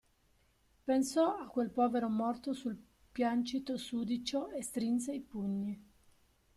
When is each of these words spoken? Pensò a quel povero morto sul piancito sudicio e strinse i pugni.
Pensò 0.83 1.35
a 1.37 1.45
quel 1.45 1.69
povero 1.69 2.09
morto 2.09 2.53
sul 2.53 2.75
piancito 3.11 3.77
sudicio 3.77 4.49
e 4.49 4.63
strinse 4.63 5.13
i 5.13 5.21
pugni. 5.21 5.79